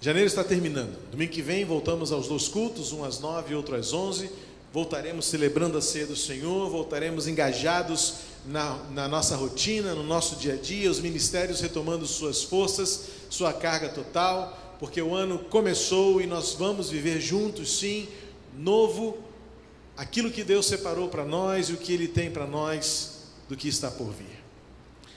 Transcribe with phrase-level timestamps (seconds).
[0.00, 0.94] Janeiro está terminando.
[1.10, 4.30] Domingo que vem voltamos aos dois cultos, um às nove e outro às onze.
[4.72, 10.52] Voltaremos celebrando a ceia do Senhor, voltaremos engajados na, na, nossa rotina, no nosso dia
[10.52, 16.26] a dia, os ministérios retomando suas forças, sua carga total, porque o ano começou e
[16.26, 18.06] nós vamos viver juntos, sim,
[18.58, 19.16] novo,
[19.96, 23.68] aquilo que Deus separou para nós e o que Ele tem para nós do que
[23.68, 24.44] está por vir.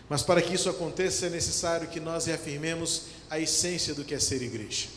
[0.08, 4.20] Mas para que isso aconteça é necessário que nós reafirmemos a essência do que é
[4.20, 4.88] ser igreja.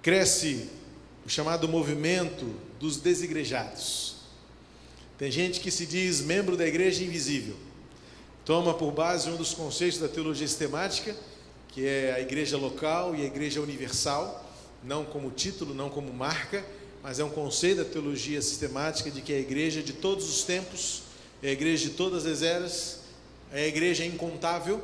[0.00, 0.68] Cresce
[1.24, 2.46] o chamado movimento
[2.80, 4.16] dos desigrejados.
[5.18, 7.56] Tem gente que se diz membro da igreja invisível.
[8.44, 11.14] Toma por base um dos conceitos da teologia sistemática,
[11.68, 14.44] que é a igreja local e a igreja universal,
[14.82, 16.64] não como título, não como marca,
[17.02, 21.02] mas é um conceito da teologia sistemática de que a igreja de todos os tempos,
[21.40, 23.01] é a igreja de todas as eras,
[23.52, 24.82] a igreja incontável,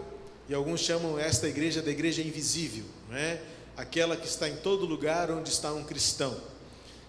[0.48, 3.41] e alguns chamam esta igreja da igreja invisível, não é?
[3.78, 6.36] aquela que está em todo lugar onde está um cristão.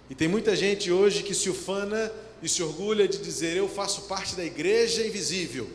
[0.08, 4.04] E tem muita gente hoje que se ufana e se orgulha de dizer: Eu faço
[4.04, 5.68] parte da igreja invisível.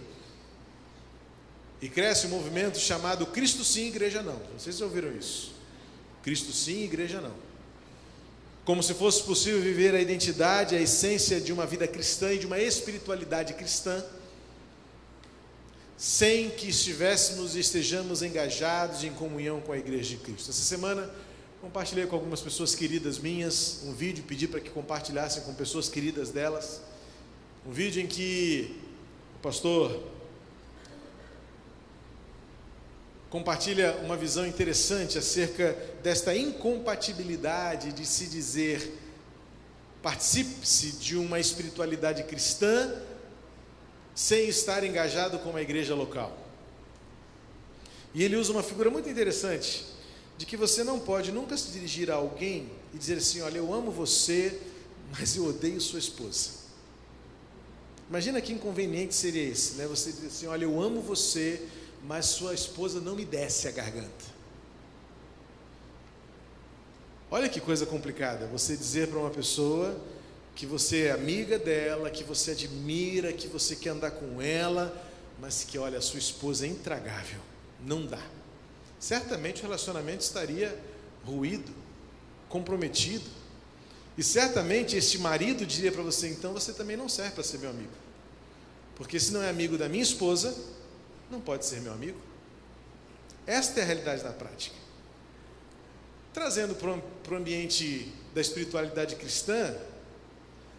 [1.82, 4.40] E cresce um movimento chamado Cristo sim, igreja não.
[4.56, 5.52] Se ouviram isso.
[6.22, 7.34] Cristo sim, igreja não.
[8.64, 12.46] Como se fosse possível viver a identidade, a essência de uma vida cristã e de
[12.46, 14.02] uma espiritualidade cristã,
[15.96, 20.50] sem que estivéssemos e estejamos engajados em comunhão com a igreja de Cristo.
[20.50, 21.08] Essa semana
[21.60, 26.30] compartilhei com algumas pessoas queridas minhas um vídeo, pedi para que compartilhassem com pessoas queridas
[26.30, 26.80] delas.
[27.66, 28.76] Um vídeo em que
[29.36, 30.02] o pastor
[33.30, 39.00] compartilha uma visão interessante acerca desta incompatibilidade de se dizer
[40.02, 42.92] participe-se de uma espiritualidade cristã
[44.14, 46.36] sem estar engajado com a igreja local.
[48.14, 49.84] E ele usa uma figura muito interessante
[50.38, 53.74] de que você não pode nunca se dirigir a alguém e dizer assim: Olha, eu
[53.74, 54.60] amo você,
[55.18, 56.64] mas eu odeio sua esposa.
[58.08, 59.86] Imagina que inconveniente seria esse, né?
[59.86, 61.66] Você dizer assim: Olha, eu amo você,
[62.04, 64.34] mas sua esposa não me desce a garganta.
[67.30, 69.98] Olha que coisa complicada, você dizer para uma pessoa
[70.54, 74.94] que você é amiga dela, que você admira, que você quer andar com ela,
[75.40, 77.40] mas que olha, a sua esposa é intragável,
[77.80, 78.22] não dá
[79.04, 80.74] certamente o relacionamento estaria
[81.22, 81.70] ruído,
[82.48, 83.26] comprometido.
[84.16, 87.68] E certamente este marido diria para você: então você também não serve para ser meu
[87.68, 87.92] amigo.
[88.96, 90.56] Porque se não é amigo da minha esposa,
[91.30, 92.18] não pode ser meu amigo.
[93.46, 94.76] Esta é a realidade da prática.
[96.32, 99.76] Trazendo para o ambiente da espiritualidade cristã,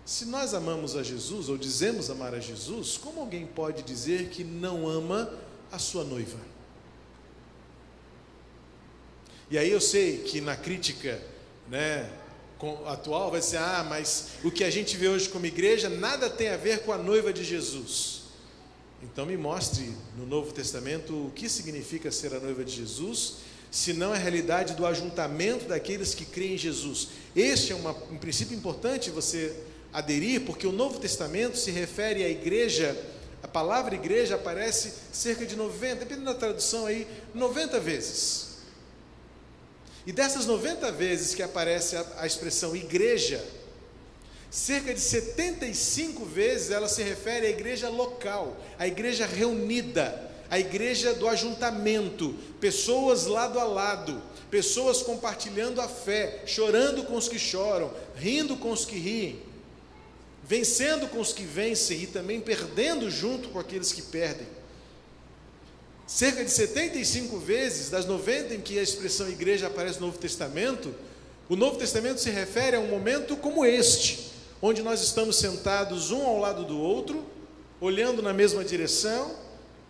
[0.05, 4.43] se nós amamos a Jesus ou dizemos amar a Jesus, como alguém pode dizer que
[4.43, 5.33] não ama
[5.71, 6.37] a sua noiva?
[9.49, 11.19] E aí eu sei que na crítica
[11.67, 12.07] né,
[12.85, 16.49] atual vai ser, ah, mas o que a gente vê hoje como igreja nada tem
[16.49, 18.25] a ver com a noiva de Jesus.
[19.01, 23.37] Então me mostre no Novo Testamento o que significa ser a noiva de Jesus,
[23.71, 27.09] se não a realidade do ajuntamento daqueles que creem em Jesus.
[27.35, 29.55] Este é uma, um princípio importante você
[29.95, 33.01] aderir, porque o Novo Testamento se refere à igreja,
[33.41, 38.57] a palavra igreja aparece cerca de 90, dependendo da tradução aí, 90 vezes.
[40.05, 43.41] E dessas 90 vezes que aparece a, a expressão igreja,
[44.51, 51.13] cerca de 75 vezes ela se refere à igreja local, à igreja reunida, à igreja
[51.13, 57.93] do ajuntamento, pessoas lado a lado, pessoas compartilhando a fé, chorando com os que choram,
[58.17, 59.54] rindo com os que riem,
[60.47, 64.47] vencendo com os que vencem e também perdendo junto com aqueles que perdem.
[66.05, 70.93] Cerca de 75 vezes, das 90 em que a expressão igreja aparece no Novo Testamento,
[71.49, 76.23] o Novo Testamento se refere a um momento como este, onde nós estamos sentados um
[76.23, 77.25] ao lado do outro,
[77.81, 79.35] olhando na mesma direção,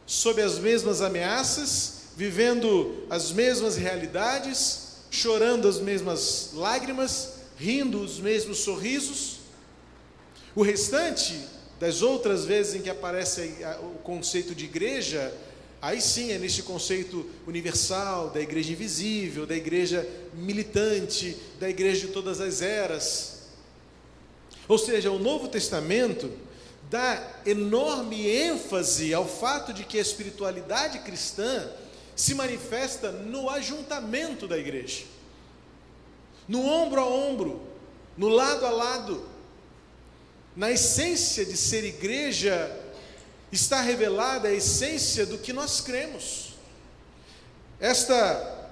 [0.05, 8.59] sob as mesmas ameaças, vivendo as mesmas realidades, chorando as mesmas lágrimas, rindo os mesmos
[8.59, 9.34] sorrisos.
[10.55, 11.47] O restante
[11.79, 15.34] das outras vezes em que aparece o conceito de igreja
[15.85, 20.03] Aí sim é neste conceito universal da igreja invisível, da igreja
[20.34, 23.43] militante, da igreja de todas as eras.
[24.67, 26.31] Ou seja, o Novo Testamento
[26.90, 31.69] dá enorme ênfase ao fato de que a espiritualidade cristã
[32.16, 35.03] se manifesta no ajuntamento da igreja,
[36.47, 37.61] no ombro a ombro,
[38.17, 39.23] no lado a lado,
[40.55, 42.72] na essência de ser igreja
[43.52, 46.53] está revelada a essência do que nós cremos.
[47.79, 48.72] esta,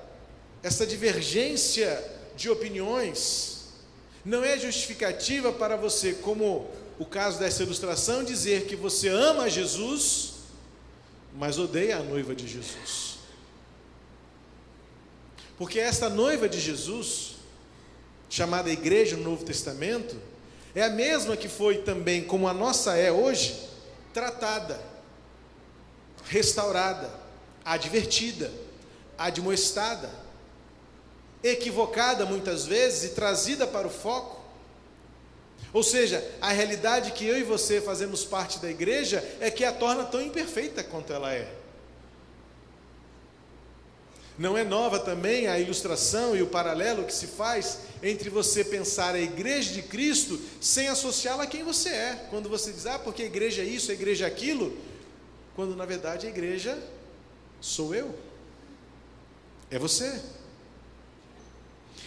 [0.61, 3.67] esta divergência de opiniões
[4.23, 10.35] não é justificativa para você, como o caso dessa ilustração, dizer que você ama Jesus,
[11.35, 13.17] mas odeia a noiva de Jesus.
[15.57, 17.35] Porque esta noiva de Jesus,
[18.29, 20.15] chamada igreja no Novo Testamento,
[20.75, 23.69] é a mesma que foi também, como a nossa é hoje,
[24.13, 24.79] tratada,
[26.25, 27.09] restaurada,
[27.63, 28.51] advertida,
[29.17, 30.09] admoestada,
[31.43, 34.41] equivocada muitas vezes e trazida para o foco.
[35.71, 39.71] Ou seja, a realidade que eu e você fazemos parte da igreja é que a
[39.71, 41.51] torna tão imperfeita quanto ela é.
[44.37, 49.13] Não é nova também a ilustração e o paralelo que se faz entre você pensar
[49.13, 52.27] a igreja de Cristo sem associá-la a quem você é.
[52.29, 54.75] Quando você diz, ah, porque a igreja é isso, a igreja é aquilo,
[55.55, 56.77] quando na verdade a igreja
[57.61, 58.15] sou eu,
[59.69, 60.19] é você.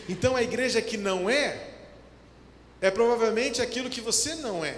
[0.08, 1.74] Então a igreja que não é,
[2.80, 4.76] é provavelmente aquilo que você não é.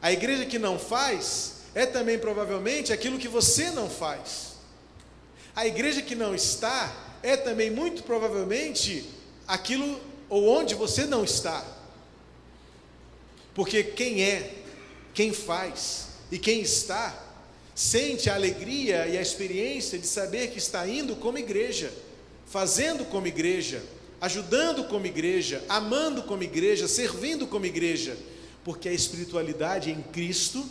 [0.00, 4.47] A igreja que não faz, é também provavelmente aquilo que você não faz.
[5.58, 9.04] A igreja que não está é também muito provavelmente
[9.44, 11.66] aquilo ou onde você não está.
[13.56, 14.54] Porque quem é,
[15.12, 17.12] quem faz e quem está,
[17.74, 21.92] sente a alegria e a experiência de saber que está indo como igreja,
[22.46, 23.82] fazendo como igreja,
[24.20, 28.16] ajudando como igreja, amando como igreja, servindo como igreja,
[28.64, 30.64] porque a espiritualidade em Cristo,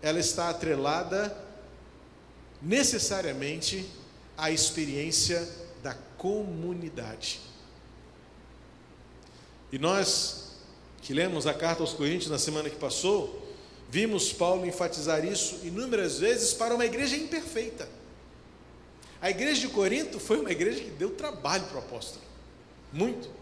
[0.00, 1.36] ela está atrelada
[2.62, 3.98] necessariamente
[4.40, 5.46] a experiência
[5.82, 7.40] da comunidade.
[9.70, 10.56] E nós,
[11.02, 13.46] que lemos a carta aos Coríntios na semana que passou,
[13.90, 17.88] vimos Paulo enfatizar isso inúmeras vezes para uma igreja imperfeita.
[19.20, 22.24] A igreja de Corinto foi uma igreja que deu trabalho para o apóstolo,
[22.92, 23.39] muito.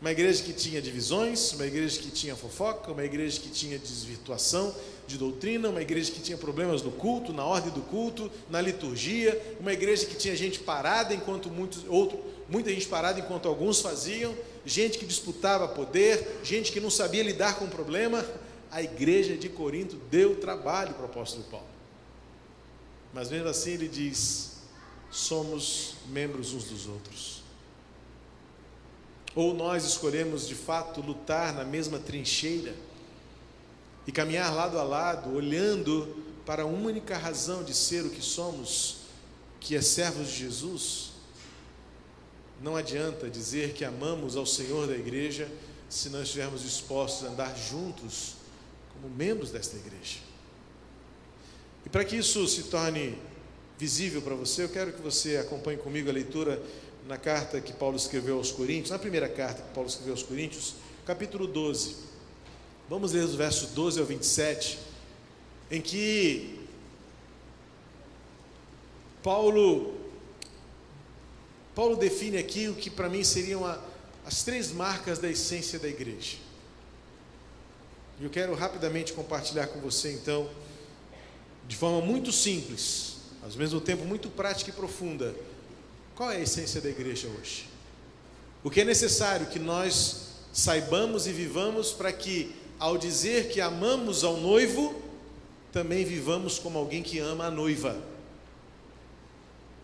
[0.00, 4.72] Uma igreja que tinha divisões, uma igreja que tinha fofoca, uma igreja que tinha desvirtuação
[5.08, 9.56] de doutrina, uma igreja que tinha problemas no culto, na ordem do culto, na liturgia,
[9.58, 14.36] uma igreja que tinha gente parada enquanto muitos outro, muita gente parada enquanto alguns faziam,
[14.64, 18.24] gente que disputava poder, gente que não sabia lidar com o problema.
[18.70, 21.66] A igreja de Corinto deu trabalho para o apóstolo Paulo.
[23.12, 24.58] Mas mesmo assim ele diz:
[25.10, 27.37] somos membros uns dos outros.
[29.38, 32.74] Ou nós escolhemos de fato lutar na mesma trincheira
[34.04, 38.96] e caminhar lado a lado, olhando para a única razão de ser o que somos,
[39.60, 41.10] que é servos de Jesus?
[42.60, 45.48] Não adianta dizer que amamos ao Senhor da igreja
[45.88, 48.32] se não estivermos dispostos a andar juntos
[48.92, 50.18] como membros desta igreja.
[51.86, 53.16] E para que isso se torne
[53.78, 56.60] visível para você, eu quero que você acompanhe comigo a leitura
[57.08, 60.74] na carta que Paulo escreveu aos Coríntios, na primeira carta que Paulo escreveu aos Coríntios,
[61.06, 61.96] capítulo 12.
[62.86, 64.78] Vamos ler os versos 12 ao 27,
[65.70, 66.66] em que
[69.22, 69.94] Paulo
[71.74, 73.78] Paulo define aqui o que para mim seriam a,
[74.26, 76.36] as três marcas da essência da igreja.
[78.20, 80.50] E eu quero rapidamente compartilhar com você então,
[81.66, 85.34] de forma muito simples, ao mesmo tempo muito prática e profunda,
[86.18, 87.68] qual é a essência da igreja hoje?
[88.64, 94.24] O que é necessário que nós saibamos e vivamos para que, ao dizer que amamos
[94.24, 95.00] ao noivo,
[95.70, 97.96] também vivamos como alguém que ama a noiva,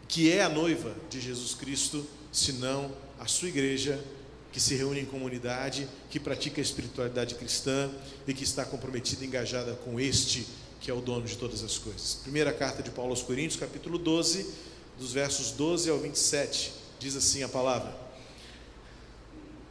[0.08, 4.04] que é a noiva de Jesus Cristo, senão a sua igreja,
[4.50, 7.88] que se reúne em comunidade, que pratica a espiritualidade cristã
[8.26, 10.48] e que está comprometida e engajada com este,
[10.80, 12.14] que é o dono de todas as coisas.
[12.24, 17.42] Primeira carta de Paulo aos Coríntios, capítulo 12 dos versos 12 ao 27, diz assim
[17.42, 17.94] a palavra: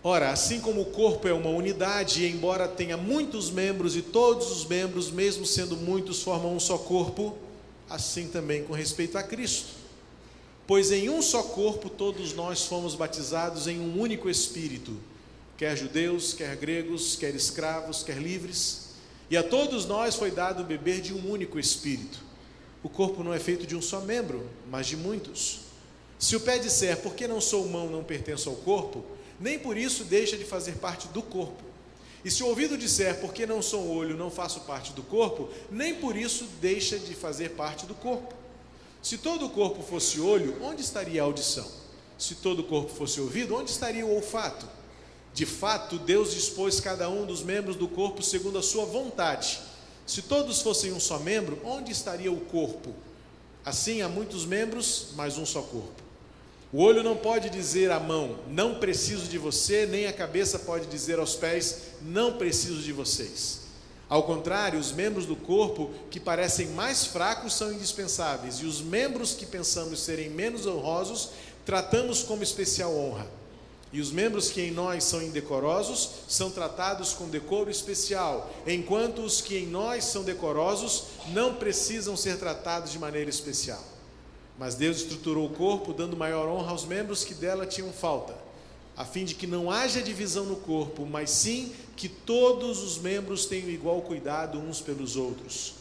[0.04, 4.52] Ora, assim como o corpo é uma unidade, e embora tenha muitos membros, e todos
[4.52, 7.38] os membros, mesmo sendo muitos, formam um só corpo,
[7.90, 9.82] assim também com respeito a Cristo.
[10.68, 14.98] Pois em um só corpo todos nós fomos batizados em um único Espírito,
[15.58, 18.90] quer judeus, quer gregos, quer escravos, quer livres,
[19.30, 22.20] e a todos nós foi dado beber de um único Espírito.
[22.84, 25.62] O corpo não é feito de um só membro, mas de muitos.
[26.20, 29.04] Se o pé disser, porque não sou mão, não pertenço ao corpo,
[29.40, 31.64] nem por isso deixa de fazer parte do corpo.
[32.24, 35.96] E se o ouvido disser, porque não sou olho, não faço parte do corpo, nem
[35.96, 38.34] por isso deixa de fazer parte do corpo.
[39.02, 41.70] Se todo o corpo fosse olho, onde estaria a audição?
[42.18, 44.66] Se todo o corpo fosse ouvido, onde estaria o olfato?
[45.34, 49.60] De fato, Deus dispôs cada um dos membros do corpo segundo a sua vontade.
[50.06, 52.94] Se todos fossem um só membro, onde estaria o corpo?
[53.66, 56.04] Assim há muitos membros, mas um só corpo.
[56.72, 60.88] O olho não pode dizer à mão, não preciso de você, nem a cabeça pode
[60.88, 63.62] dizer aos pés, não preciso de vocês.
[64.10, 69.34] Ao contrário, os membros do corpo que parecem mais fracos são indispensáveis, e os membros
[69.34, 71.30] que pensamos serem menos honrosos,
[71.64, 73.28] tratamos como especial honra.
[73.94, 79.40] E os membros que em nós são indecorosos são tratados com decoro especial, enquanto os
[79.40, 83.84] que em nós são decorosos não precisam ser tratados de maneira especial.
[84.58, 88.36] Mas Deus estruturou o corpo, dando maior honra aos membros que dela tinham falta,
[88.98, 93.46] a fim de que não haja divisão no corpo, mas sim que todos os membros
[93.46, 95.76] tenham igual cuidado uns pelos outros.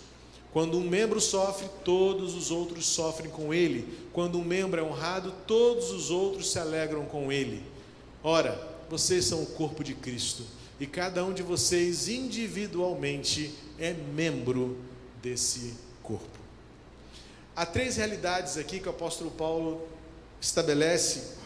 [0.53, 4.07] Quando um membro sofre, todos os outros sofrem com ele.
[4.13, 7.72] Quando um membro é honrado, todos os outros se alegram com ele.
[8.25, 10.45] Ora, vocês são o corpo de Cristo
[10.79, 14.79] e cada um de vocês individualmente é membro
[15.21, 16.39] desse corpo.
[17.57, 19.87] Há três realidades aqui que o apóstolo Paulo
[20.41, 21.37] estabelece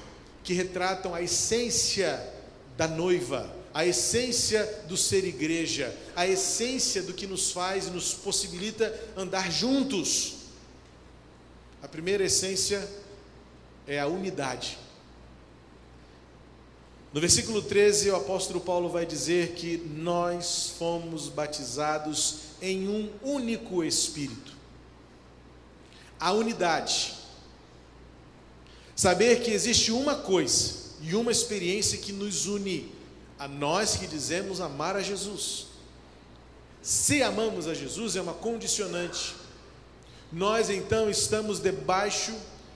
[0.44, 2.32] que retratam a essência
[2.76, 8.12] da noiva, a essência do ser igreja, a essência do que nos faz e nos
[8.12, 10.34] possibilita andar juntos.
[11.82, 12.86] A primeira essência
[13.86, 14.78] é a unidade.
[17.16, 23.82] No versículo 13, o apóstolo Paulo vai dizer que nós fomos batizados em um único
[23.82, 24.52] Espírito.
[26.20, 27.14] A unidade.
[28.94, 32.92] Saber que existe uma coisa e uma experiência que nos une
[33.38, 35.68] a nós que dizemos amar a Jesus.
[36.82, 39.34] Se amamos a Jesus, é uma condicionante.
[40.30, 42.34] Nós então estamos debaixo,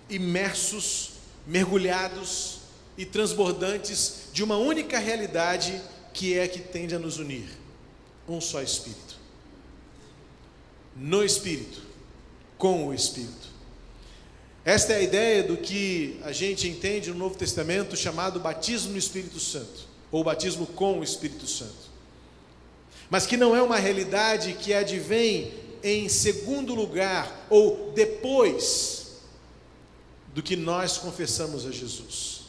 [0.09, 1.11] imersos,
[1.47, 2.61] mergulhados
[2.97, 5.81] e transbordantes de uma única realidade
[6.13, 7.49] que é que tende a nos unir:
[8.29, 9.19] um só Espírito.
[10.97, 11.83] No Espírito,
[12.59, 13.49] com o Espírito.
[14.65, 18.99] Esta é a ideia do que a gente entende no Novo Testamento chamado batismo no
[18.99, 21.91] Espírito Santo, ou batismo com o Espírito Santo.
[23.09, 29.01] Mas que não é uma realidade que advém em segundo lugar ou depois
[30.35, 32.40] do que nós confessamos a Jesus.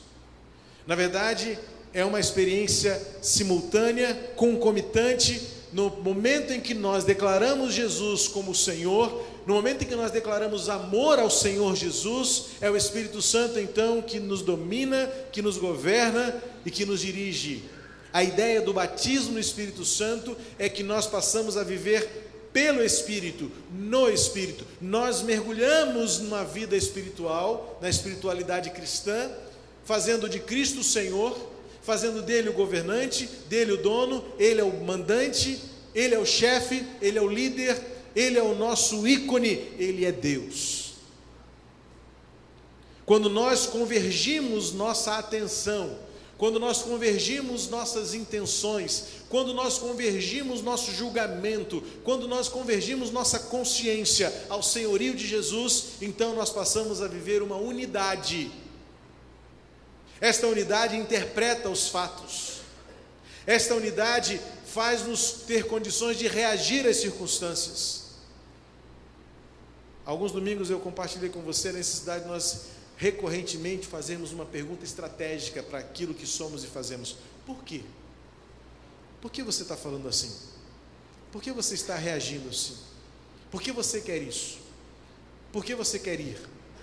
[0.86, 1.58] Na verdade,
[1.94, 5.42] é uma experiência simultânea, concomitante,
[5.74, 10.70] no momento em que nós declaramos Jesus como Senhor, no momento em que nós declaramos
[10.70, 16.36] amor ao Senhor Jesus, é o Espírito Santo então que nos domina, que nos governa
[16.66, 17.64] e que nos dirige.
[18.14, 23.50] A ideia do batismo no Espírito Santo é que nós passamos a viver pelo Espírito,
[23.72, 24.66] no Espírito.
[24.82, 29.32] Nós mergulhamos numa vida espiritual, na espiritualidade cristã,
[29.84, 31.38] fazendo de Cristo o Senhor,
[31.82, 35.60] fazendo dele o governante, dele o dono, ele é o mandante,
[35.94, 37.80] ele é o chefe, ele é o líder,
[38.16, 40.92] ele é o nosso ícone, ele é Deus.
[43.06, 45.98] Quando nós convergimos nossa atenção,
[46.38, 54.34] quando nós convergimos nossas intenções, quando nós convergimos nosso julgamento, quando nós convergimos nossa consciência
[54.50, 58.52] ao senhorio de Jesus, então nós passamos a viver uma unidade
[60.22, 62.62] esta unidade interpreta os fatos.
[63.48, 68.04] Esta unidade faz-nos ter condições de reagir às circunstâncias.
[70.06, 75.64] Alguns domingos eu compartilhei com você a necessidade de nós recorrentemente fazermos uma pergunta estratégica
[75.64, 77.18] para aquilo que somos e fazemos.
[77.44, 77.82] Por quê?
[79.20, 80.32] Por que você está falando assim?
[81.32, 82.78] Por que você está reagindo assim?
[83.50, 84.60] Por que você quer isso?
[85.52, 86.38] Por que você quer ir?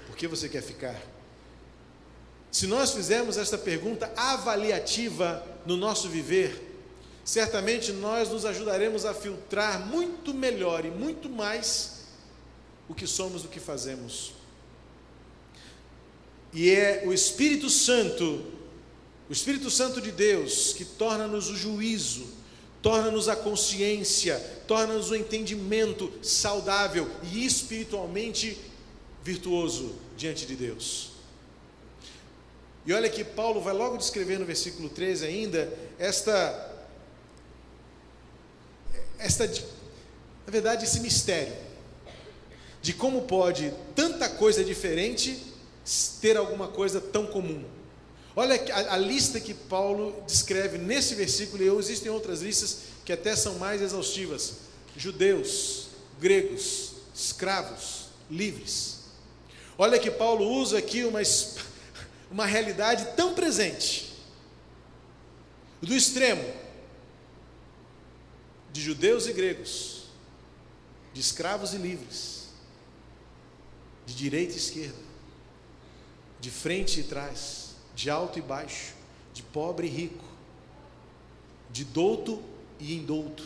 [0.09, 1.01] Por que você quer ficar?
[2.51, 6.81] Se nós fizermos esta pergunta avaliativa no nosso viver,
[7.25, 11.99] certamente nós nos ajudaremos a filtrar muito melhor e muito mais
[12.89, 14.33] o que somos, o que fazemos.
[16.53, 18.43] E é o Espírito Santo,
[19.29, 22.27] o Espírito Santo de Deus, que torna-nos o juízo,
[22.81, 28.57] torna-nos a consciência, torna-nos o entendimento saudável e espiritualmente
[29.23, 31.18] virtuoso diante de Deus.
[32.87, 36.75] E olha que Paulo vai logo descrever no versículo 13 ainda esta
[39.19, 41.53] esta na verdade esse mistério
[42.81, 45.39] de como pode tanta coisa diferente
[46.21, 47.65] ter alguma coisa tão comum.
[48.37, 53.35] Olha a, a lista que Paulo descreve nesse versículo, e existem outras listas que até
[53.35, 54.59] são mais exaustivas:
[54.97, 55.89] judeus,
[56.21, 58.99] gregos, escravos, livres.
[59.77, 61.21] Olha que Paulo usa aqui uma,
[62.31, 64.13] uma realidade tão presente
[65.81, 66.45] do extremo
[68.73, 70.05] de judeus e gregos,
[71.13, 72.49] de escravos e livres,
[74.07, 74.99] de direita e esquerda,
[76.41, 78.95] de frente e trás, de alto e baixo,
[79.33, 80.25] de pobre e rico,
[81.71, 82.43] de douto
[82.79, 83.45] e indouto.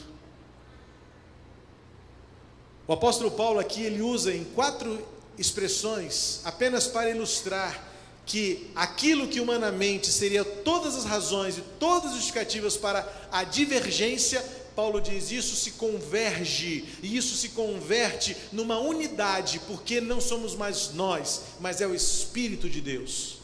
[2.86, 5.06] O apóstolo Paulo aqui ele usa em quatro
[5.38, 7.91] expressões apenas para ilustrar
[8.24, 14.44] que aquilo que humanamente seria todas as razões e todas as justificativas para a divergência,
[14.74, 20.92] Paulo diz isso se converge e isso se converte numa unidade, porque não somos mais
[20.94, 23.38] nós, mas é o Espírito de Deus.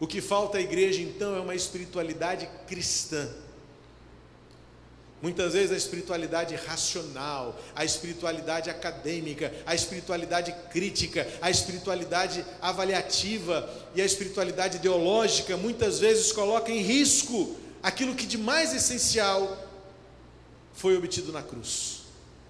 [0.00, 3.28] O que falta à igreja então é uma espiritualidade cristã
[5.20, 14.00] Muitas vezes a espiritualidade racional, a espiritualidade acadêmica, a espiritualidade crítica, a espiritualidade avaliativa e
[14.00, 19.66] a espiritualidade ideológica muitas vezes coloca em risco aquilo que de mais essencial
[20.72, 22.02] foi obtido na cruz.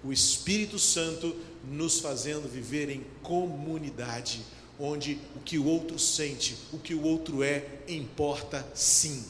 [0.03, 4.41] O Espírito Santo nos fazendo viver em comunidade,
[4.79, 9.25] onde o que o outro sente, o que o outro é, importa sim.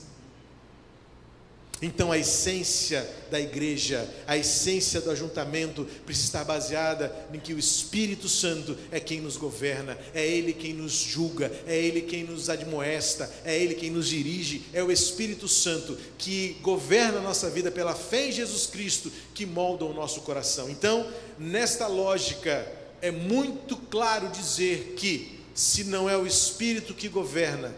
[1.81, 7.59] Então a essência da igreja, a essência do ajuntamento precisa estar baseada em que o
[7.59, 12.49] Espírito Santo é quem nos governa, é Ele quem nos julga, é Ele quem nos
[12.49, 17.71] admoesta, é Ele quem nos dirige, é o Espírito Santo que governa a nossa vida
[17.71, 20.69] pela fé em Jesus Cristo, que molda o nosso coração.
[20.69, 22.69] Então, nesta lógica,
[23.01, 27.73] é muito claro dizer que, se não é o Espírito que governa,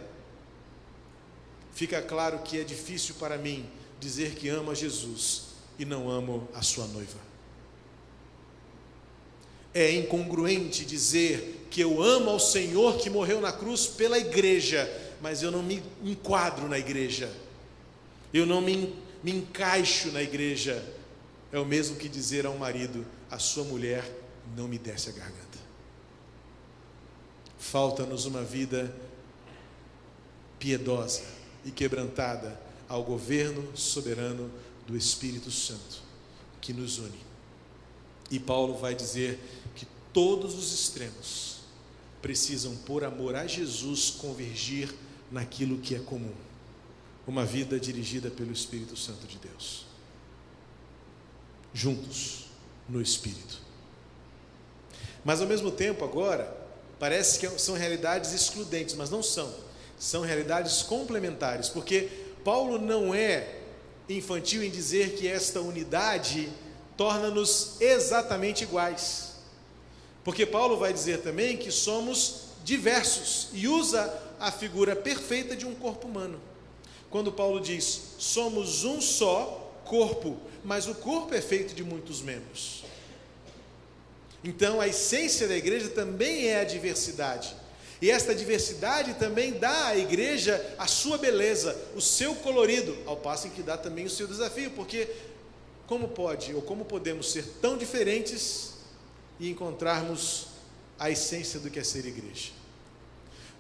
[1.72, 3.70] fica claro que é difícil para mim
[4.02, 5.44] dizer que ama Jesus
[5.78, 7.20] e não amo a sua noiva.
[9.74, 14.90] É incongruente dizer que eu amo ao Senhor que morreu na cruz pela igreja,
[15.22, 17.32] mas eu não me enquadro na igreja,
[18.34, 18.94] eu não me,
[19.24, 20.84] me encaixo na igreja.
[21.52, 24.04] É o mesmo que dizer a um marido: a sua mulher
[24.58, 25.60] não me desce a garganta.
[27.58, 28.94] Falta-nos uma vida
[30.60, 31.24] piedosa
[31.64, 34.52] e quebrantada ao governo soberano
[34.86, 36.02] do Espírito Santo
[36.60, 37.18] que nos une.
[38.30, 39.40] E Paulo vai dizer
[39.74, 41.62] que todos os extremos
[42.22, 44.94] precisam, por amor a Jesus, convergir
[45.32, 46.34] naquilo que é comum
[47.26, 49.86] uma vida dirigida pelo Espírito Santo de Deus.
[51.74, 52.48] Juntos
[52.90, 53.62] no Espírito.
[55.24, 56.54] Mas ao mesmo tempo, agora,
[57.00, 59.50] parece que são realidades excludentes, mas não são.
[59.98, 63.60] São realidades complementares, porque Paulo não é
[64.10, 66.52] infantil em dizer que esta unidade
[66.98, 69.36] torna-nos exatamente iguais.
[70.24, 75.74] Porque Paulo vai dizer também que somos diversos e usa a figura perfeita de um
[75.74, 76.40] corpo humano.
[77.10, 82.84] Quando Paulo diz: somos um só corpo, mas o corpo é feito de muitos membros.
[84.44, 87.56] Então a essência da igreja também é a diversidade.
[88.02, 93.48] E esta diversidade também dá à igreja a sua beleza, o seu colorido, ao passo
[93.48, 95.08] em que dá também o seu desafio, porque
[95.86, 98.74] como pode ou como podemos ser tão diferentes
[99.40, 100.48] e encontrarmos
[100.98, 102.50] a essência do que é ser igreja?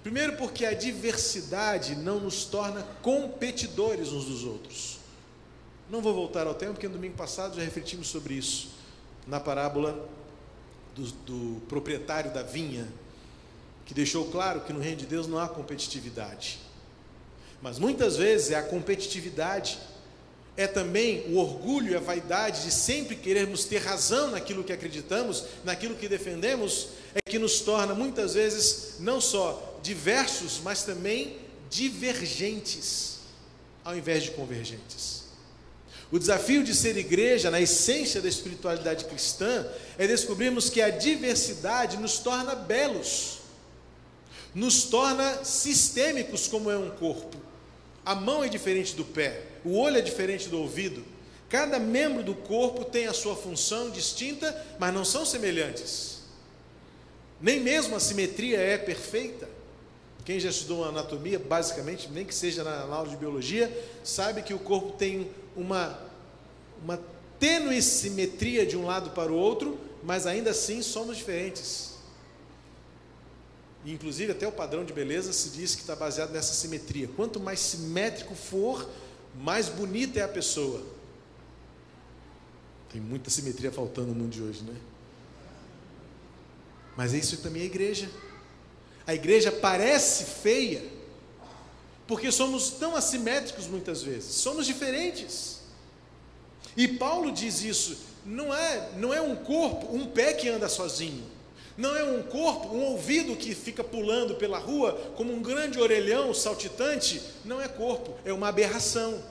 [0.01, 4.97] Primeiro, porque a diversidade não nos torna competidores uns dos outros.
[5.87, 8.69] Não vou voltar ao tempo, porque no domingo passado já refletimos sobre isso,
[9.27, 10.09] na parábola
[10.95, 12.87] do, do proprietário da vinha
[13.91, 16.59] que deixou claro que no reino de Deus não há competitividade.
[17.61, 19.77] Mas muitas vezes é a competitividade,
[20.55, 25.43] é também o orgulho e a vaidade de sempre querermos ter razão naquilo que acreditamos,
[25.65, 33.17] naquilo que defendemos, é que nos torna muitas vezes não só diversos, mas também divergentes,
[33.83, 35.23] ao invés de convergentes.
[36.09, 41.97] O desafio de ser igreja, na essência da espiritualidade cristã, é descobrirmos que a diversidade
[41.97, 43.40] nos torna belos
[44.53, 47.37] nos torna sistêmicos como é um corpo.
[48.05, 51.03] A mão é diferente do pé, o olho é diferente do ouvido.
[51.49, 56.21] Cada membro do corpo tem a sua função distinta, mas não são semelhantes.
[57.41, 59.49] Nem mesmo a simetria é perfeita.
[60.23, 63.69] Quem já estudou anatomia, basicamente, nem que seja na aula de biologia,
[64.03, 65.99] sabe que o corpo tem uma,
[66.83, 66.99] uma
[67.39, 71.90] tênue simetria de um lado para o outro, mas ainda assim somos diferentes.
[73.85, 77.07] Inclusive, até o padrão de beleza se diz que está baseado nessa simetria.
[77.15, 78.87] Quanto mais simétrico for,
[79.35, 80.83] mais bonita é a pessoa.
[82.91, 84.75] Tem muita simetria faltando no mundo de hoje, né?
[86.95, 88.09] Mas isso também é igreja.
[89.07, 90.83] A igreja parece feia,
[92.05, 95.61] porque somos tão assimétricos muitas vezes, somos diferentes.
[96.77, 101.23] E Paulo diz isso: não é, não é um corpo, um pé que anda sozinho.
[101.77, 106.33] Não é um corpo, um ouvido que fica pulando pela rua como um grande orelhão
[106.33, 107.21] saltitante.
[107.45, 109.21] Não é corpo, é uma aberração.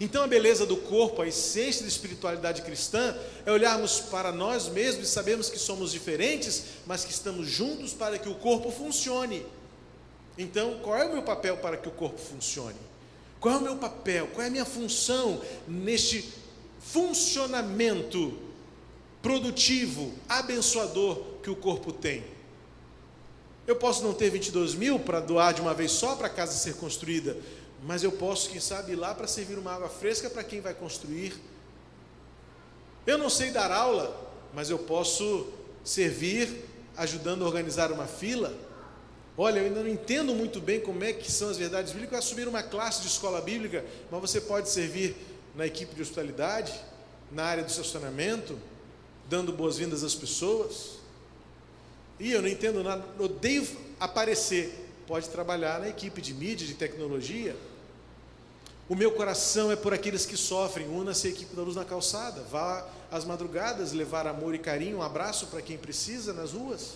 [0.00, 5.08] Então, a beleza do corpo, a essência da espiritualidade cristã, é olharmos para nós mesmos
[5.08, 9.44] e sabermos que somos diferentes, mas que estamos juntos para que o corpo funcione.
[10.36, 12.76] Então, qual é o meu papel para que o corpo funcione?
[13.40, 14.28] Qual é o meu papel?
[14.28, 16.28] Qual é a minha função neste
[16.80, 18.38] funcionamento
[19.22, 22.24] produtivo, abençoador que o corpo tem?
[23.66, 26.52] Eu posso não ter 22 mil para doar de uma vez só para a casa
[26.52, 27.36] ser construída,
[27.82, 30.72] mas eu posso, quem sabe, ir lá para servir uma água fresca para quem vai
[30.72, 31.34] construir.
[33.06, 35.46] Eu não sei dar aula, mas eu posso
[35.84, 36.64] servir
[36.96, 38.52] ajudando a organizar uma fila.
[39.36, 42.48] Olha, eu ainda não entendo muito bem como é que são as verdades bíblicas, assumir
[42.48, 45.14] uma classe de escola bíblica, mas você pode servir
[45.54, 46.72] na equipe de hospitalidade,
[47.30, 48.58] na área do estacionamento,
[49.28, 50.98] dando boas-vindas às pessoas.
[52.18, 53.66] E eu não entendo nada, odeio
[54.00, 54.86] aparecer.
[55.06, 57.56] Pode trabalhar na equipe de mídia, de tecnologia.
[58.88, 60.88] O meu coração é por aqueles que sofrem.
[60.88, 62.42] Una-se a equipe da luz na calçada.
[62.50, 66.94] Vá às madrugadas levar amor e carinho, um abraço para quem precisa nas ruas.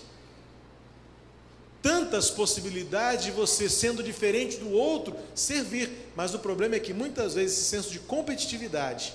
[1.82, 5.90] Tantas possibilidades de você, sendo diferente do outro, servir.
[6.14, 9.14] Mas o problema é que muitas vezes esse senso de competitividade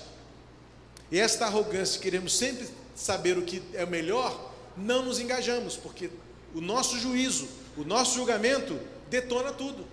[1.10, 5.76] e esta arrogância de queremos sempre saber o que é o melhor, não nos engajamos,
[5.76, 6.10] porque
[6.52, 9.86] o nosso juízo, o nosso julgamento detona tudo.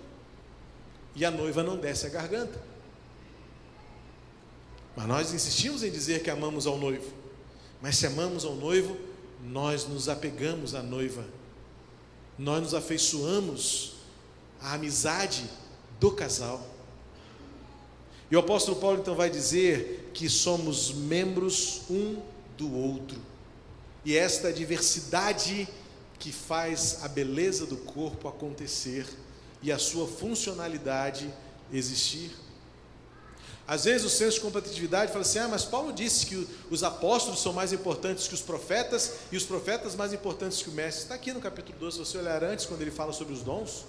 [1.14, 2.60] E a noiva não desce a garganta.
[4.96, 7.12] Mas nós insistimos em dizer que amamos ao noivo.
[7.80, 8.96] Mas se amamos ao noivo,
[9.44, 11.24] nós nos apegamos à noiva.
[12.36, 13.94] Nós nos afeiçoamos
[14.60, 15.48] à amizade
[16.00, 16.66] do casal.
[18.30, 22.20] E o apóstolo Paulo então vai dizer que somos membros um
[22.56, 23.20] do outro.
[24.04, 25.68] E esta diversidade
[26.18, 29.06] que faz a beleza do corpo acontecer
[29.62, 31.32] e a sua funcionalidade
[31.72, 32.30] existir.
[33.68, 37.42] Às vezes o senso de competitividade fala assim: ah, mas Paulo disse que os apóstolos
[37.42, 41.02] são mais importantes que os profetas e os profetas mais importantes que o mestre.
[41.02, 43.84] Está aqui no capítulo 12, se você olhar antes, quando ele fala sobre os dons.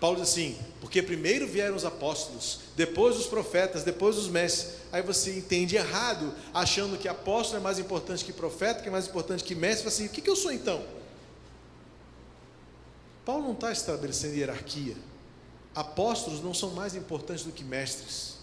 [0.00, 4.76] Paulo diz assim: porque primeiro vieram os apóstolos, depois os profetas, depois os mestres.
[4.90, 9.06] Aí você entende errado, achando que apóstolo é mais importante que profeta, que é mais
[9.06, 9.84] importante que mestre.
[9.84, 10.82] Fala assim: o que, que eu sou então?
[13.26, 14.96] Paulo não está estabelecendo hierarquia.
[15.74, 18.38] Apóstolos não são mais importantes do que mestres.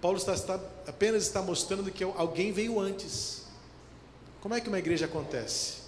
[0.00, 0.54] Paulo está, está,
[0.86, 3.42] apenas está mostrando que alguém veio antes.
[4.40, 5.78] Como é que uma igreja acontece?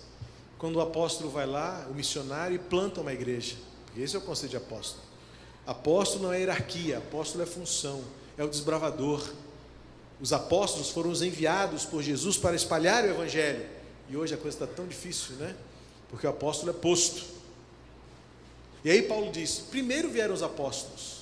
[0.59, 3.55] Quando o apóstolo vai lá, o missionário, e planta uma igreja.
[3.97, 5.03] Esse é o conceito de apóstolo.
[5.67, 8.03] Apóstolo não é hierarquia, apóstolo é função,
[8.37, 9.23] é o desbravador.
[10.21, 13.67] Os apóstolos foram os enviados por Jesus para espalhar o evangelho.
[14.09, 15.55] E hoje a coisa está tão difícil, né?
[16.09, 17.25] Porque o apóstolo é posto.
[18.85, 21.19] E aí Paulo diz: primeiro vieram os apóstolos,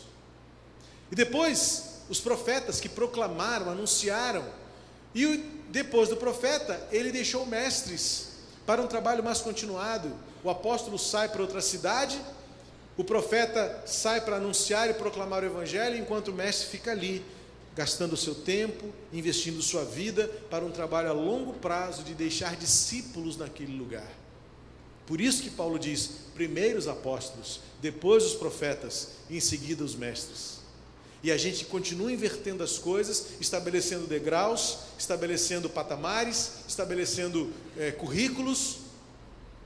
[1.10, 4.44] e depois os profetas que proclamaram, anunciaram,
[5.14, 8.28] e depois do profeta, ele deixou mestres
[8.64, 10.12] para um trabalho mais continuado.
[10.44, 12.20] O apóstolo sai para outra cidade,
[12.96, 17.22] o profeta sai para anunciar e proclamar o evangelho, enquanto o mestre fica ali,
[17.74, 22.56] gastando o seu tempo, investindo sua vida para um trabalho a longo prazo de deixar
[22.56, 24.10] discípulos naquele lugar.
[25.06, 29.94] Por isso que Paulo diz: primeiro os apóstolos, depois os profetas e em seguida os
[29.94, 30.56] mestres.
[31.22, 38.78] E a gente continua invertendo as coisas, estabelecendo degraus, estabelecendo patamares, estabelecendo é, currículos,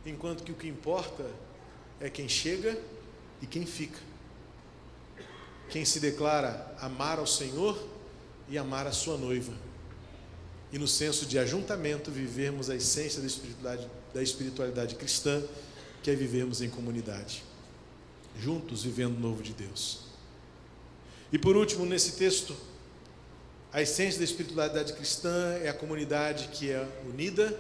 [0.04, 1.26] enquanto que o que importa
[2.00, 2.76] é quem chega
[3.42, 3.98] e quem fica.
[5.68, 7.80] Quem se declara amar ao Senhor
[8.48, 9.52] e amar a sua noiva.
[10.72, 15.42] E no senso de ajuntamento, vivermos a essência da espiritualidade, da espiritualidade cristã,
[16.02, 17.44] que é vivermos em comunidade,
[18.38, 20.00] juntos vivendo o novo de Deus.
[21.32, 22.56] E por último, nesse texto,
[23.72, 27.56] a essência da espiritualidade cristã é a comunidade que é unida,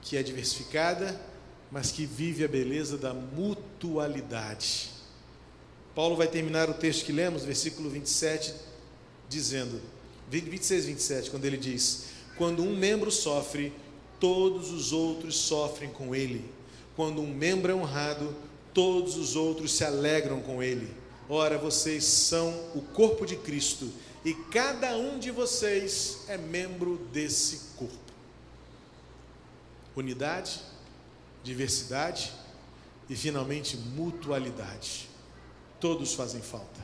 [0.00, 1.20] que é diversificada,
[1.70, 4.90] mas que vive a beleza da mutualidade.
[5.94, 8.54] Paulo vai terminar o texto que lemos, versículo 27,
[9.28, 9.80] dizendo,
[10.30, 12.06] 26, 27, quando ele diz:
[12.38, 13.72] Quando um membro sofre,
[14.18, 16.50] todos os outros sofrem com ele.
[16.96, 18.34] Quando um membro é honrado,
[18.72, 20.88] todos os outros se alegram com ele.
[21.28, 23.90] Ora, vocês são o corpo de Cristo
[24.24, 27.96] e cada um de vocês é membro desse corpo.
[29.96, 30.60] Unidade,
[31.42, 32.32] diversidade
[33.08, 35.11] e, finalmente, mutualidade.
[35.82, 36.80] Todos fazem falta.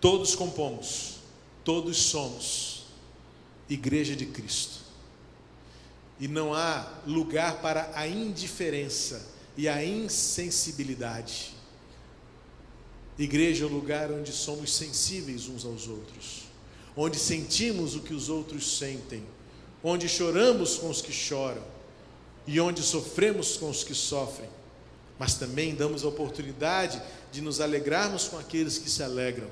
[0.00, 1.16] Todos compomos.
[1.62, 2.86] Todos somos
[3.68, 4.80] Igreja de Cristo.
[6.18, 11.52] E não há lugar para a indiferença e a insensibilidade.
[13.18, 16.44] Igreja é o lugar onde somos sensíveis uns aos outros,
[16.96, 19.22] onde sentimos o que os outros sentem,
[19.84, 21.62] onde choramos com os que choram
[22.46, 24.48] e onde sofremos com os que sofrem,
[25.20, 26.98] mas também damos a oportunidade
[27.30, 29.50] de nos alegrarmos com aqueles que se alegram.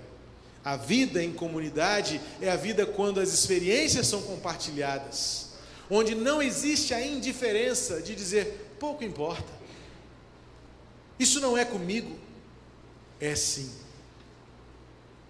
[0.65, 5.51] A vida em comunidade é a vida quando as experiências são compartilhadas,
[5.91, 9.53] onde não existe a indiferença de dizer pouco importa.
[11.19, 12.17] Isso não é comigo,
[13.21, 13.71] é sim.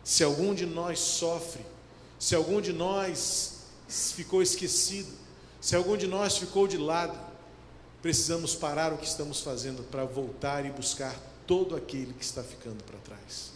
[0.04, 1.66] Se algum de nós sofre,
[2.16, 5.10] se algum de nós ficou esquecido,
[5.60, 7.18] se algum de nós ficou de lado,
[8.02, 11.14] precisamos parar o que estamos fazendo para voltar e buscar
[11.46, 13.52] todo aquele que está ficando para trás.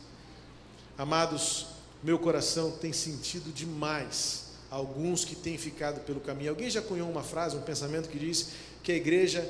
[0.96, 1.66] Amados,
[2.02, 6.50] meu coração tem sentido demais alguns que têm ficado pelo caminho.
[6.50, 8.48] Alguém já cunhou uma frase, um pensamento que diz
[8.82, 9.40] que a igreja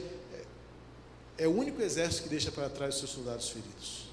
[1.38, 4.10] é, é o único exército que deixa para trás os seus soldados feridos.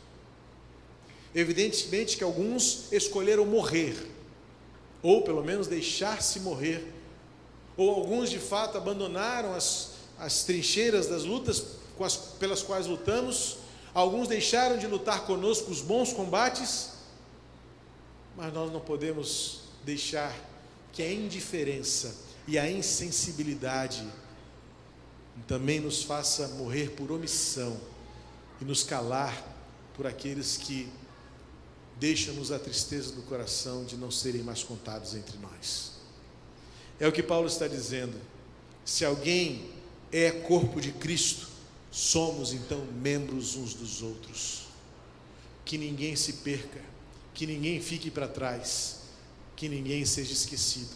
[1.33, 3.95] Evidentemente que alguns escolheram morrer,
[5.01, 6.93] ou pelo menos deixar-se morrer,
[7.75, 9.88] ou alguns de fato abandonaram as,
[10.19, 11.63] as trincheiras das lutas
[11.99, 13.57] as, pelas quais lutamos
[13.93, 16.91] Alguns deixaram de lutar conosco os bons combates,
[18.35, 20.35] mas nós não podemos deixar
[20.93, 22.15] que a indiferença
[22.47, 24.07] e a insensibilidade
[25.47, 27.79] também nos faça morrer por omissão
[28.61, 29.35] e nos calar
[29.95, 30.91] por aqueles que
[31.99, 35.93] deixam-nos a tristeza do coração de não serem mais contados entre nós.
[36.99, 38.19] É o que Paulo está dizendo.
[38.85, 39.69] Se alguém
[40.11, 41.49] é corpo de Cristo,
[41.91, 44.67] Somos então membros uns dos outros.
[45.65, 46.81] Que ninguém se perca,
[47.33, 48.99] que ninguém fique para trás,
[49.55, 50.95] que ninguém seja esquecido.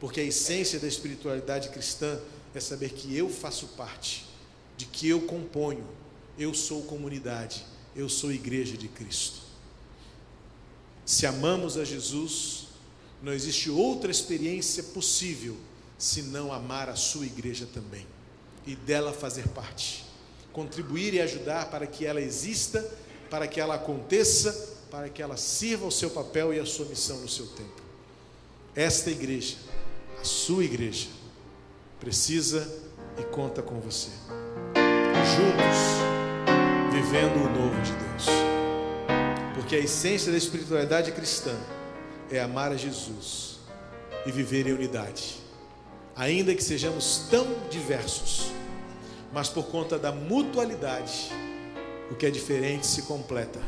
[0.00, 2.18] Porque a essência da espiritualidade cristã
[2.54, 4.26] é saber que eu faço parte,
[4.76, 5.86] de que eu componho,
[6.38, 7.64] eu sou comunidade,
[7.94, 9.40] eu sou igreja de Cristo.
[11.04, 12.68] Se amamos a Jesus,
[13.22, 15.56] não existe outra experiência possível
[15.98, 18.06] senão amar a sua igreja também
[18.66, 20.06] e dela fazer parte
[20.56, 22.82] contribuir e ajudar para que ela exista,
[23.28, 27.18] para que ela aconteça, para que ela sirva o seu papel e a sua missão
[27.18, 27.82] no seu tempo.
[28.74, 29.56] Esta igreja,
[30.18, 31.08] a sua igreja,
[32.00, 32.66] precisa
[33.18, 34.08] e conta com você.
[35.36, 35.78] Juntos,
[36.90, 38.24] vivendo o novo de Deus.
[39.56, 41.54] Porque a essência da espiritualidade cristã
[42.30, 43.58] é amar a Jesus
[44.24, 45.45] e viver em unidade.
[46.16, 48.50] Ainda que sejamos tão diversos,
[49.32, 51.30] mas por conta da mutualidade,
[52.10, 53.60] o que é diferente se completa.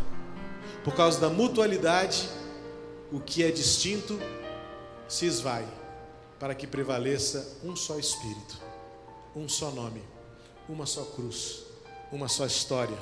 [0.83, 2.27] Por causa da mutualidade,
[3.13, 4.19] o que é distinto
[5.07, 5.67] se esvai,
[6.41, 8.59] para que prevaleça um só Espírito,
[9.37, 10.03] um só nome,
[10.69, 11.65] uma só cruz,
[12.11, 12.99] uma só história,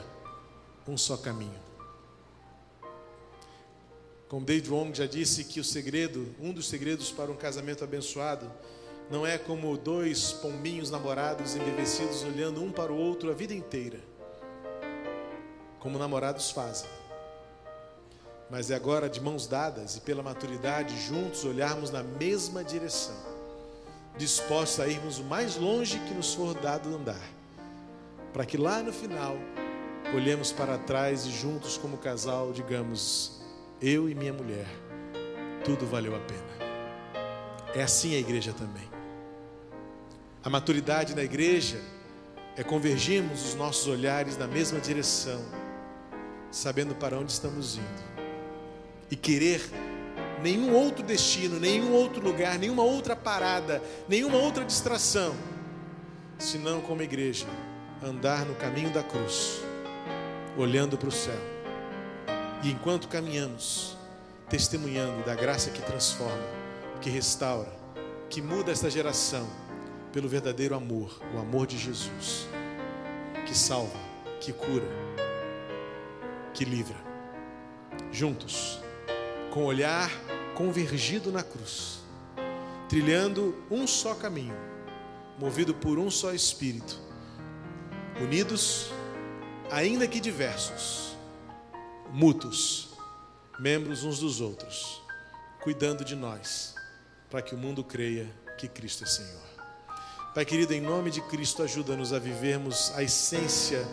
[0.89, 1.67] um só caminho.
[4.29, 8.51] Como David Wong já disse que o segredo, um dos segredos para um casamento abençoado,
[9.11, 14.01] não é como dois pombinhos namorados embevecidos olhando um para o outro a vida inteira,
[15.79, 16.91] como namorados fazem.
[18.51, 23.17] Mas é agora de mãos dadas e pela maturidade juntos olharmos na mesma direção,
[24.17, 27.31] dispostos a irmos o mais longe que nos for dado andar,
[28.33, 29.37] para que lá no final
[30.15, 33.41] olhemos para trás e juntos como casal digamos:
[33.81, 34.67] eu e minha mulher,
[35.65, 36.57] tudo valeu a pena.
[37.75, 38.96] É assim a igreja também.
[40.47, 41.81] A maturidade na igreja
[42.57, 45.45] é convergirmos os nossos olhares na mesma direção,
[46.53, 48.05] sabendo para onde estamos indo,
[49.11, 49.61] e querer
[50.45, 55.35] nenhum outro destino, nenhum outro lugar, nenhuma outra parada, nenhuma outra distração,
[56.39, 57.49] senão como igreja,
[58.01, 59.61] andar no caminho da cruz,
[60.57, 61.41] olhando para o céu,
[62.63, 63.97] e enquanto caminhamos,
[64.49, 66.47] testemunhando da graça que transforma,
[67.01, 67.73] que restaura,
[68.31, 69.66] que muda esta geração
[70.17, 72.49] pelo verdadeiro amor, o amor de Jesus,
[73.47, 74.01] que salva,
[74.41, 74.89] que cura,
[76.55, 76.97] que livra.
[78.11, 78.81] Juntos,
[79.53, 80.11] com o olhar
[80.55, 82.01] convergido na cruz,
[82.89, 84.57] trilhando um só caminho,
[85.39, 86.99] movido por um só Espírito,
[88.19, 88.91] unidos,
[89.71, 91.15] ainda que diversos,
[92.11, 92.89] mútuos,
[93.61, 95.03] membros uns dos outros,
[95.63, 96.75] cuidando de nós,
[97.31, 99.56] para que o mundo creia que Cristo é Senhor.
[100.37, 103.89] Pai querido, em nome de Cristo, ajuda-nos a vivermos a essência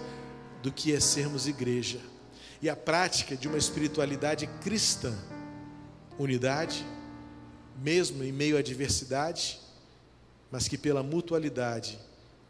[0.61, 2.01] do que é sermos igreja
[2.61, 5.17] e a prática de uma espiritualidade cristã.
[6.19, 6.85] Unidade,
[7.81, 9.57] mesmo em meio à adversidade,
[10.51, 11.97] mas que pela mutualidade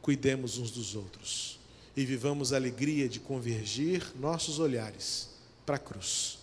[0.01, 1.59] cuidemos uns dos outros
[1.95, 5.29] e vivamos a alegria de convergir nossos olhares
[5.67, 6.39] para a cruz,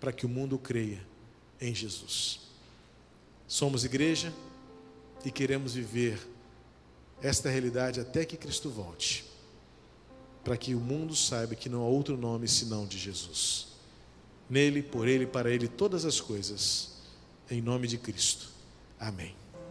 [0.00, 1.00] para que o mundo creia
[1.60, 2.40] em Jesus.
[3.46, 4.32] Somos igreja
[5.24, 6.18] e queremos viver
[7.22, 9.24] esta realidade até que Cristo volte,
[10.44, 13.68] para que o mundo saiba que não há outro nome senão de Jesus.
[14.48, 16.96] Nele, por ele, para ele, todas as coisas,
[17.50, 18.48] em nome de Cristo.
[18.98, 19.34] Amém.